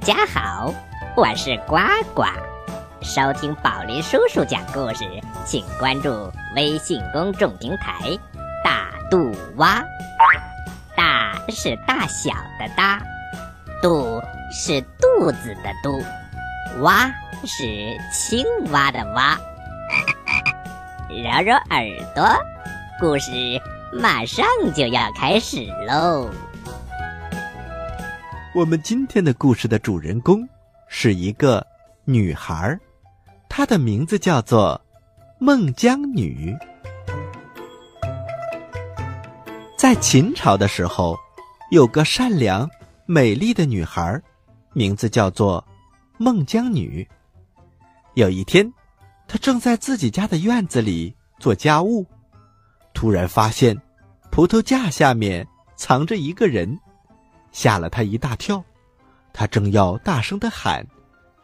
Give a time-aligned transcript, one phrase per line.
[0.00, 0.72] 家好，
[1.14, 1.76] 我是呱
[2.14, 2.24] 呱。
[3.02, 5.04] 收听宝林叔叔讲故事，
[5.44, 8.18] 请关注微信公众平台
[8.64, 9.84] “大肚蛙”。
[10.96, 13.02] 大是大小的大，
[13.82, 16.02] 肚是肚子的肚，
[16.80, 17.06] 蛙
[17.44, 17.66] 是
[18.10, 18.42] 青
[18.72, 19.36] 蛙的蛙。
[21.10, 22.26] 揉揉耳朵，
[22.98, 23.30] 故事
[23.92, 26.30] 马上就要开始喽。
[28.52, 30.46] 我们今天的故事的主人公
[30.88, 31.64] 是一个
[32.04, 32.76] 女孩，
[33.48, 34.80] 她的名字叫做
[35.38, 36.52] 孟姜女。
[39.76, 41.16] 在秦朝的时候，
[41.70, 42.68] 有个善良、
[43.06, 44.20] 美丽的女孩，
[44.72, 45.64] 名字叫做
[46.18, 47.08] 孟姜女。
[48.14, 48.68] 有一天，
[49.28, 52.04] 她正在自己家的院子里做家务，
[52.94, 53.80] 突然发现
[54.32, 56.76] 葡萄架下面藏着一个人。
[57.52, 58.62] 吓了他一大跳，
[59.32, 60.86] 他正要大声的喊，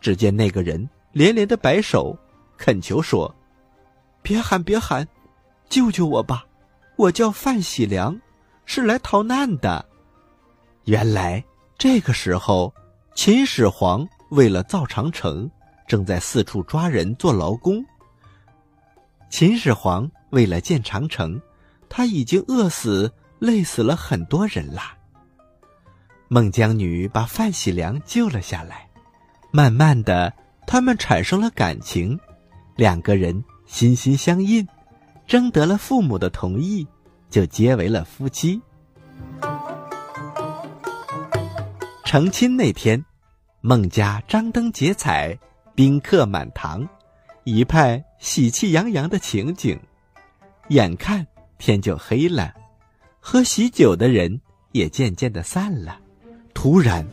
[0.00, 2.16] 只见那个人连连的摆手，
[2.56, 3.34] 恳求说
[4.22, 5.06] ：“别喊，别喊，
[5.68, 6.44] 救救我吧！
[6.96, 8.18] 我叫范喜良，
[8.64, 9.84] 是来逃难的。”
[10.84, 11.42] 原来
[11.78, 12.72] 这个时候，
[13.14, 15.50] 秦始皇为了造长城，
[15.88, 17.84] 正在四处抓人做劳工。
[19.30, 21.40] 秦始皇为了建长城，
[21.88, 24.93] 他已经饿死、累死了很多人啦。
[26.34, 28.88] 孟姜女把范喜良救了下来，
[29.52, 30.34] 慢慢的，
[30.66, 32.18] 他们产生了感情，
[32.74, 34.66] 两个人心心相印，
[35.28, 36.84] 征得了父母的同意，
[37.30, 38.60] 就结为了夫妻。
[42.04, 43.00] 成亲那天，
[43.60, 45.38] 孟家张灯结彩，
[45.72, 46.84] 宾客满堂，
[47.44, 49.78] 一派喜气洋洋的情景。
[50.70, 51.24] 眼看
[51.58, 52.52] 天就黑了，
[53.20, 54.40] 喝喜酒的人
[54.72, 56.00] 也渐渐的散了。
[56.54, 57.04] 突然，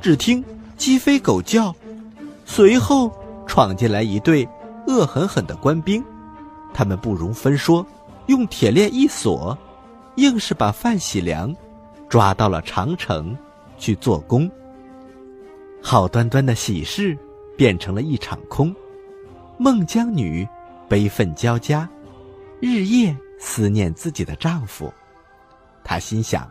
[0.00, 0.44] 只听
[0.76, 1.74] 鸡飞狗叫，
[2.44, 3.10] 随后
[3.46, 4.46] 闯进来一队
[4.86, 6.04] 恶狠狠的官兵，
[6.72, 7.84] 他们不容分说，
[8.26, 9.56] 用铁链一锁，
[10.16, 11.52] 硬是把范喜良
[12.08, 13.36] 抓到了长城
[13.78, 14.48] 去做工。
[15.82, 17.18] 好端端的喜事
[17.56, 18.72] 变成了一场空，
[19.58, 20.46] 孟姜女
[20.88, 21.88] 悲愤交加，
[22.60, 24.92] 日夜思念自己的丈夫。
[25.82, 26.48] 她心想：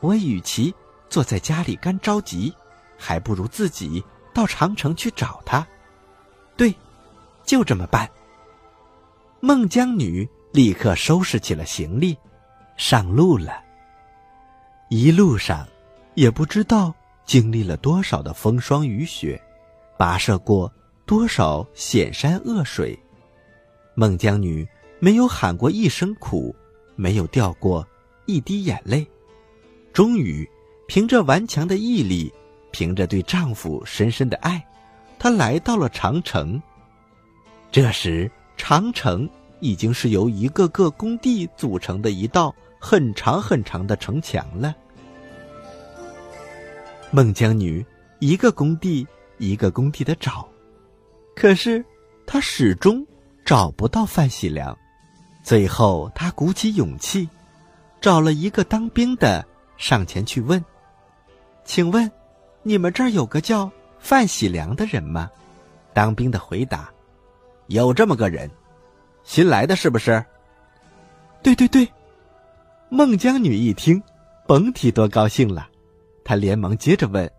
[0.00, 0.72] 我与其……
[1.14, 2.52] 坐在家里干着急，
[2.98, 4.02] 还不如自己
[4.34, 5.64] 到长城去找他。
[6.56, 6.74] 对，
[7.44, 8.10] 就这么办。
[9.38, 12.18] 孟姜女立刻收拾起了行李，
[12.76, 13.62] 上路了。
[14.90, 15.64] 一路上，
[16.14, 16.92] 也不知道
[17.24, 19.40] 经历了多少的风霜雨雪，
[19.96, 20.72] 跋涉过
[21.06, 22.98] 多少险山恶水。
[23.94, 24.66] 孟姜女
[24.98, 26.52] 没有喊过一声苦，
[26.96, 27.86] 没有掉过
[28.26, 29.06] 一滴眼泪，
[29.92, 30.50] 终于。
[30.86, 32.32] 凭着顽强的毅力，
[32.70, 34.64] 凭着对丈夫深深的爱，
[35.18, 36.60] 她来到了长城。
[37.72, 39.28] 这时，长城
[39.60, 44.74] 已经是由一个个工地组成的一道很长很长的城墙了。
[47.10, 47.84] 孟姜女
[48.18, 49.06] 一个工地
[49.38, 50.46] 一个工地的找，
[51.34, 51.84] 可是
[52.26, 53.04] 她始终
[53.44, 54.76] 找不到范喜良。
[55.42, 57.28] 最后，她鼓起勇气，
[58.00, 59.44] 找了一个当兵的
[59.76, 60.62] 上前去问。
[61.64, 62.10] 请问，
[62.62, 65.30] 你们这儿有个叫范喜良的人吗？
[65.92, 66.90] 当兵的回答
[67.68, 68.50] ：“有这么个人，
[69.22, 70.24] 新来的是不是？”
[71.42, 71.88] 对对对。
[72.90, 74.00] 孟姜女一听，
[74.46, 75.68] 甭提多高兴了，
[76.24, 77.30] 她连忙接着问：“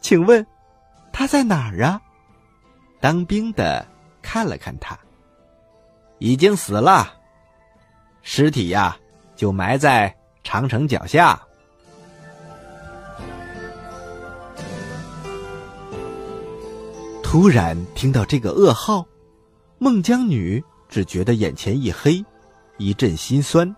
[0.00, 0.46] 请问，
[1.12, 2.00] 他在哪儿啊？”
[3.00, 3.86] 当兵的
[4.20, 4.98] 看了看他，
[6.18, 7.14] 已经死了，
[8.22, 8.96] 尸体呀
[9.34, 11.40] 就埋在长城脚下。
[17.28, 19.04] 突然听到这个噩耗，
[19.78, 22.24] 孟姜女只觉得眼前一黑，
[22.78, 23.74] 一阵心酸，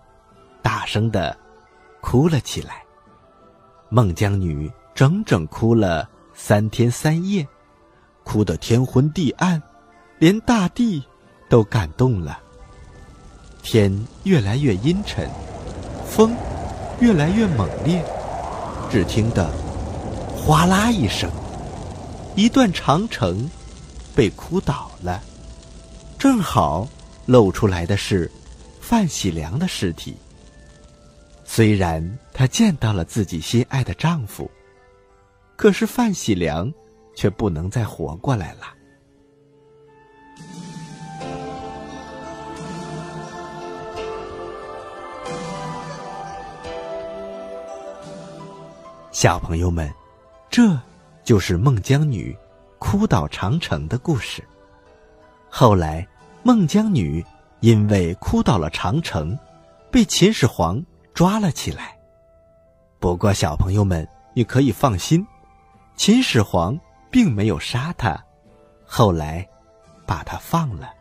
[0.61, 1.35] 大声的
[1.99, 2.83] 哭了起来。
[3.89, 7.45] 孟姜女整整哭了三天三夜，
[8.23, 9.59] 哭得天昏地暗，
[10.19, 11.03] 连大地
[11.49, 12.39] 都感动了。
[13.63, 13.91] 天
[14.25, 15.27] 越来越阴沉，
[16.05, 16.35] 风
[16.99, 18.05] 越来越猛烈，
[18.91, 19.49] 只听得
[20.37, 21.27] 哗啦一声。
[22.35, 23.49] 一段长城
[24.15, 25.21] 被哭倒了，
[26.17, 26.87] 正好
[27.25, 28.31] 露出来的是
[28.79, 30.15] 范喜良的尸体。
[31.43, 34.49] 虽然她见到了自己心爱的丈夫，
[35.57, 36.71] 可是范喜良
[37.15, 38.73] 却不能再活过来了。
[49.11, 49.91] 小朋友们，
[50.49, 50.79] 这。
[51.23, 52.35] 就是孟姜女
[52.77, 54.43] 哭倒长城的故事。
[55.49, 56.07] 后来，
[56.43, 57.25] 孟姜女
[57.59, 59.37] 因为哭倒了长城，
[59.91, 60.81] 被秦始皇
[61.13, 61.97] 抓了起来。
[62.99, 65.25] 不过，小朋友们，你可以放心，
[65.95, 66.77] 秦始皇
[67.11, 68.23] 并没有杀他，
[68.85, 69.47] 后来
[70.05, 70.93] 把他放了。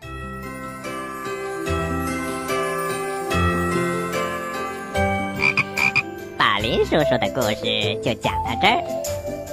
[6.36, 9.05] 把林叔叔的故事就讲到这儿。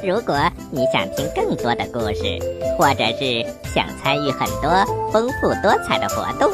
[0.05, 0.37] 如果
[0.69, 2.37] 你想听更多的故事，
[2.77, 3.41] 或者是
[3.73, 4.69] 想参与很多
[5.13, 6.51] 丰富多彩的活动，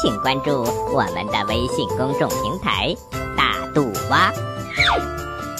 [0.00, 0.62] 请关注
[0.92, 2.94] 我们的微信公众平台
[3.36, 4.32] “大肚蛙”。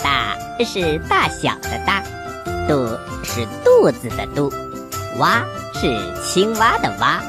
[0.00, 2.04] 大是大小的大，
[2.69, 2.86] 肚
[3.25, 4.48] 是肚子的肚，
[5.19, 5.44] 蛙
[5.75, 7.20] 是青蛙的蛙。